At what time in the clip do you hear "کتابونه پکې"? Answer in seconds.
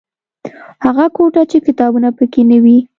1.65-2.41